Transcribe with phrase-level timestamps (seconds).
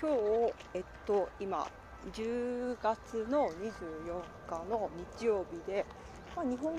[0.00, 1.66] 今日、えっと、今、
[2.12, 5.86] 10月の24日の日曜日で、
[6.34, 6.74] まあ、日本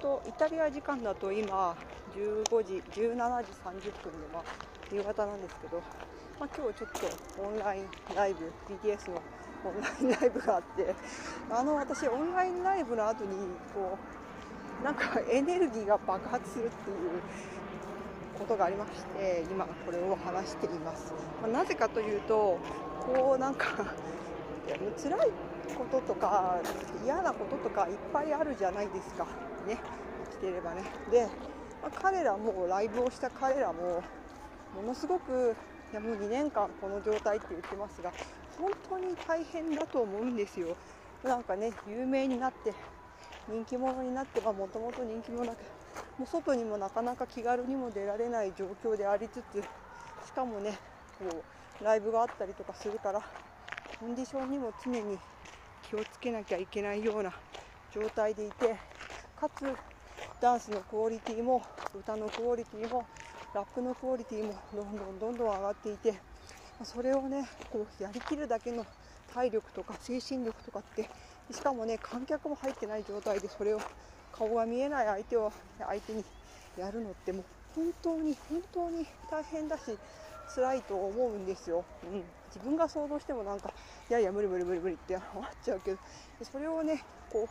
[0.00, 1.76] とイタリア時間だと今、
[2.14, 4.44] 15時、17時30分で、まあ、
[4.92, 5.82] 夕方なんですけど、
[6.38, 9.22] まあ、今日ちょっとオンラインライブ、BTS の
[9.64, 10.94] オンラインライブがあって、
[11.50, 13.98] あの私、オンラインライブの後にこ
[14.80, 17.22] うなんかエネルギーが爆発するっていう
[18.38, 21.12] ことがありまして今これを話しています、
[21.42, 22.58] まあ、なぜかというと
[23.06, 23.94] こうなんか
[24.96, 25.30] 辛い
[25.76, 26.60] こととか
[27.04, 29.26] 嫌なこととかいっぱいあるじゃないですか。
[29.66, 29.78] ね。
[30.30, 30.82] 生きてればね。
[31.10, 31.26] で、
[31.82, 34.02] まあ、彼らもライブをした彼らも
[34.74, 35.54] ものすごく
[35.92, 38.12] いやもう2年間この状態って言ってますが
[38.58, 40.76] 本当に大変だと思うんですよ。
[41.22, 42.74] なんかね有名になって
[43.48, 45.68] 人気者になってもともと人気者だけど
[46.18, 49.62] もう外にもなかなか気軽にも出られない状況でありつつ
[50.26, 50.78] しかもね
[51.18, 51.44] こ
[51.80, 53.20] うライブがあったりとかするから
[54.00, 55.18] コンディションにも常に
[55.90, 57.32] 気をつけなきゃいけないような
[57.92, 58.76] 状態でいて
[59.38, 59.64] かつ
[60.40, 61.62] ダンスのクオリティも
[61.94, 63.04] 歌のクオリティも
[63.52, 66.14] ラップのクオリティもどんどんどんどん上がっていて
[66.82, 68.84] それをねこうやりきるだけの
[69.32, 71.08] 体力とか精神力とかって
[71.54, 73.80] しかもね観客も入ってない状態でそれを
[74.32, 76.24] 顔が見えない相手を相手に
[76.76, 79.96] やるのってもう本当に本当に大変だし
[80.54, 83.72] 辛いと思うんですよ、うん、自分が想像してもなんか
[84.10, 85.98] いやいや無理無理無理無理って思っちゃうけど
[86.42, 87.48] それをねこ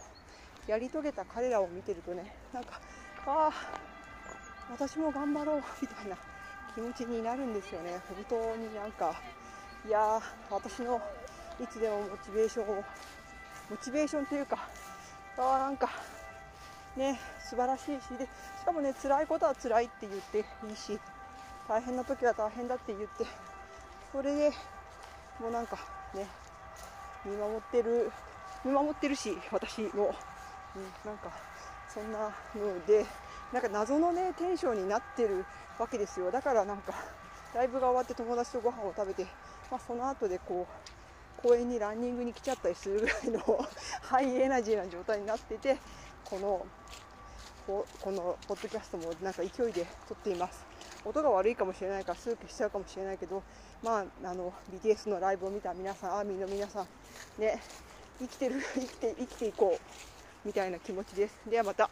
[0.67, 2.79] うやり遂げた彼らを見てるとねなんか
[3.25, 3.51] ああ
[4.71, 6.17] 私も頑張ろうみたいな
[6.75, 7.99] 気持ちになるんですよね。
[8.07, 9.13] 本当になんか
[9.87, 10.99] いや私の
[11.61, 12.83] いつでもモチベーションを
[13.69, 14.57] モチベーションというか
[15.37, 15.89] あなんか
[16.95, 20.99] ね素晴らしいしでしかもね辛いことは辛いって言っていいし
[21.67, 23.25] 大変な時は大変だって言って
[24.11, 24.51] それで
[25.39, 25.77] もうなんか
[26.13, 26.27] ね
[27.25, 28.11] 見守ってる
[28.63, 30.13] 見守ってるし私も、
[30.75, 31.31] うん、なんか
[31.89, 33.05] そんなので
[33.51, 35.45] なんか謎のねテンションになってる
[35.77, 36.31] わけですよ。
[36.31, 36.93] だからなんか
[37.53, 39.27] ライブが終わって友達とご飯を食べて、
[39.69, 40.91] まあ、その後でこう
[41.43, 43.67] 公園にランニングに来ちゃったりするぐらいの
[44.01, 45.77] ハイエナジーな状態になってて
[46.23, 46.65] この
[47.67, 50.65] このポッドキャストもなんか勢いで撮っています。
[51.05, 53.43] 音が悪いかもしれないからスープしちゃうかもしれないけど
[53.83, 57.61] まああの BTS のライブを見た皆さんアーミーの皆さんね
[58.19, 61.37] 生きてる 生きて生きていこうみたいな気持ちです。
[61.49, 61.89] ではまた。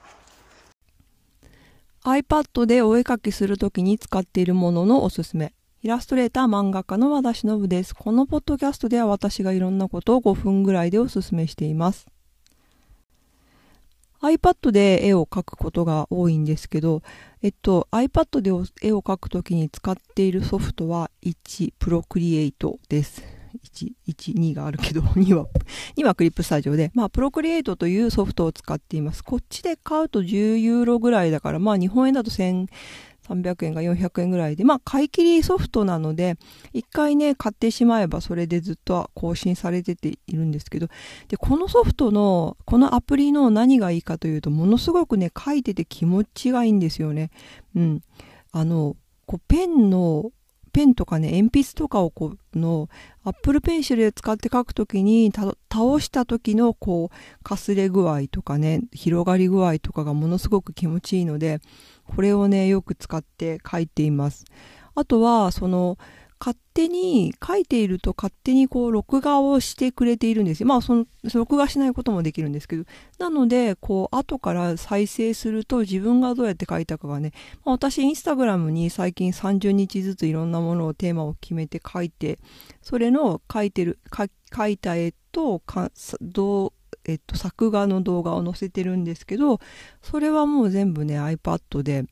[2.03, 5.53] iPad でお絵かきするときに使っているもののおすすめ。
[5.83, 7.95] イラストレーター漫画家の和田忍です。
[7.95, 12.05] このポッドキャストでは私がいろんなことを5分ぐらいでおすすめしています。
[14.21, 17.01] iPad で絵を描くことが多いんですけど、
[17.41, 18.51] えっと、iPad で
[18.83, 23.23] 絵を描くときに使っているソフトは1、Procreate です。
[23.73, 25.47] 1、1、2があるけど、 2は、
[25.97, 29.23] 2はクリップスタジオで、まあ、Procreate というソフトを使っています。
[29.23, 32.67] こっちで買うと10ユーロぐらいだから、まあ、日本円だと1000、
[33.35, 36.37] 300円が400円ぐらいで、まあ、買い切りソフトなので、
[36.73, 40.87] 一回ね、買ってしまえばそれでずっと更新されてているんですけど、
[41.27, 47.31] で、このソフトの、このアプリの何がいいかというと、ものすごくね、書いてて気持ちがいいんですよね。
[47.75, 48.03] うん。
[48.51, 50.31] あの、こう、ペンの、
[50.71, 52.89] ペンとかね、鉛筆とかをこう、の、
[53.23, 55.53] アップルペンシルで使って書くときに、倒
[55.99, 61.59] した時のこう、かすれ具合とかね、広がり具合とかがものすごく気持ちいいので、
[62.15, 64.45] これをね、よく使って書いています。
[64.95, 65.97] あとは、その、
[66.43, 70.67] 勝手に書いていると勝手にこう録画をしてくれているんですよ。
[70.67, 72.85] まあその録画しないこともできるんですけど。
[73.19, 77.31] なのでこう後から再生すると自分がどうやって書いたかがね、
[77.63, 82.39] まあ、私インスタグラムに最近30日ずついろんなものをテーマを決めて書いて、
[82.81, 85.91] それの書いてる、書いた絵とか
[86.21, 86.73] どう
[87.05, 89.59] えっと、作画の動画を載せてるんですけど、
[90.01, 92.05] それはもう全部ね、iPad で、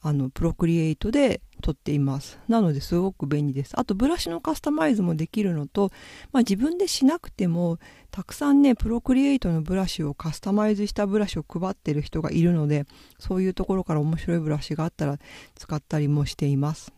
[0.00, 2.38] あの、プロクリエイトで撮っています。
[2.48, 3.78] なのですごく便利です。
[3.78, 5.90] あと、ブラシのカスタマイズもできるのと、
[6.32, 7.78] まあ自分でしなくても、
[8.10, 12.86] たくさんね、プロクリエイトのブラシをカスタマイズしたブラシを配ってる人がいるので、
[13.18, 15.18] そういうところから面白いブラシがあったら
[15.54, 16.92] 使ったりもしています。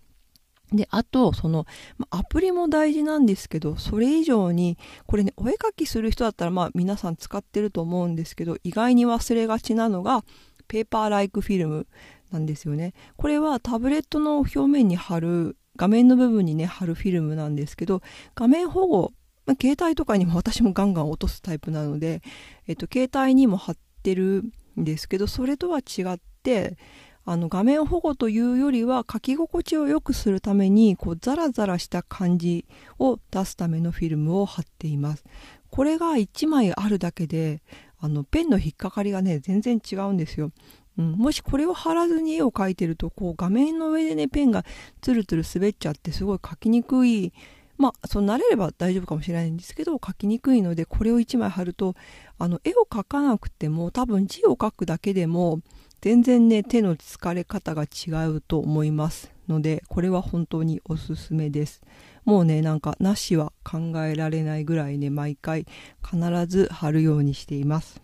[0.73, 1.67] で、あと、その、
[2.11, 10.25] アプリも大事なんですけど、それ以上に、これね、お絵かきする人だったら、まあ皆さん使ってると思うんですけど、意外に忘れがちなのが、
[10.69, 11.87] ペーパーライクフィルム
[12.33, 12.95] なんですよね。
[13.17, 18.03] これはタブレットの表面に貼る、画面の部分にね、貼るフィルムなんですけど、
[18.35, 19.13] 画面保護、
[19.47, 22.23] まあ、携帯とかにも 私もガンガン落とすタイプなので、
[22.67, 24.45] えっと、携帯にも貼ってる
[24.81, 26.77] んですけど、それとは違って、
[27.25, 32.67] あの画面保護というよりは書き心地を良くするためにこうザラザラした感じ
[32.99, 35.25] を出すためのフィルムを貼っています
[35.71, 37.63] これが1枚あるだけで
[38.01, 40.51] あのペンの引っかかりがね全然違うんですよ
[40.99, 44.65] うん、もしこれを貼らずに絵を描いてるとこう画面の上でねペンが
[45.01, 47.33] ツルツル滑っちゃってすごい描きにくい。
[47.79, 51.97] まあそう慣れれば大丈夫かもしれないんですけど描きにくいのでこれを1枚貼ると
[52.39, 55.61] あの絵を描かなくても多分字を書くだけでも
[56.01, 61.81] 全然ね手の疲れ方が違うと思いますのでこれは本当におすすめです。
[62.25, 65.67] もうねなんかなしは考えられないぐらいね毎回
[66.05, 68.01] 必ず貼るようにしています。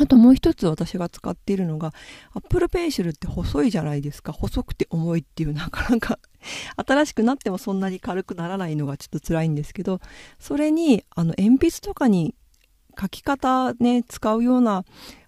[0.00, 1.92] あともう一つ私が使っているのが
[2.34, 4.32] Apple Pencil って細いじゃないですか。
[4.32, 6.18] 細くて重いっていうなかなか
[6.88, 10.00] 新しくなってもそんなに軽くならないのがちょっと辛いんですけど
[10.38, 12.34] それにあの鉛筆とかに
[12.98, 14.84] 書き方ね使うような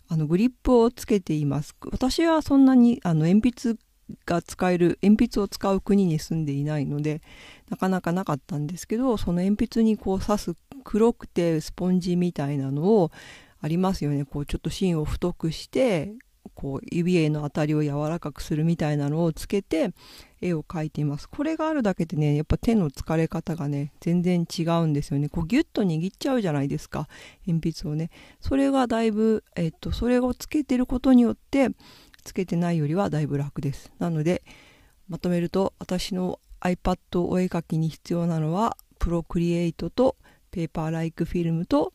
[0.09, 1.75] あのグリップをつけています。
[1.91, 3.79] 私はそんなにあの鉛筆
[4.25, 7.21] が使える鉛筆を使う国に住んでいないので
[7.69, 13.11] なかなかなかったんですけどその鉛筆にこう刺す黒くてスポンジみたいなのを
[13.63, 14.25] ありますよね。
[14.25, 16.13] こうちょっと芯を太くして
[16.55, 19.93] こう指への当たりを柔らかくするみたいなのをつけて
[20.41, 21.29] 絵を描いています。
[21.29, 25.29] これがあるだけでねやっぱ手の疲れ方がね全然違うんですよね。
[25.29, 27.09] こうギュッと握っちゃうじゃないですか。
[27.47, 28.11] 鉛筆をね。
[28.41, 31.71] それがだいぶえっとそれをつけてることによって
[32.25, 33.93] つけてないよりはだいぶ楽です。
[34.01, 34.43] なので
[35.09, 40.17] まとめると私の iPad お絵描きに必要なのはプロクリエイトと
[40.51, 41.93] ペーパーライクフィルムと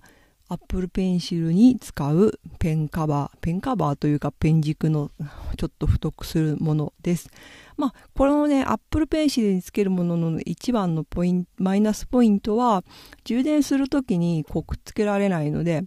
[0.50, 5.12] アップルペンシルに使うペンカバー、ペンカバーというかペン軸の
[5.58, 7.30] ちょっと太くするものです。
[7.76, 12.86] まあ、このね、アップルペンシルにつけるものの一番のポイント、マイナスポイントは、
[13.26, 15.84] 充電するときにこうくっつけられないので、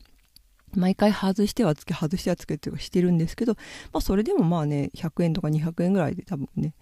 [0.76, 3.54] 毎回外してはつけ、外してはつけってしてるんですけど、
[3.92, 6.74] まあそれでもまあね、100円とか200円ぐらいで多分ね、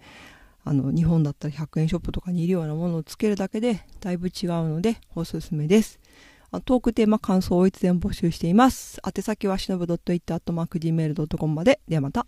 [0.65, 5.99] あの、日本だったら100円ショップとかにいるようなものをつけるだけでだいぶ違うのでおすすめです。
[6.65, 8.99] トークテーマ感想をいつでも募集しています。
[9.05, 11.79] 宛先はしのぶ .it.gmail.com まで。
[11.87, 12.25] ではまた。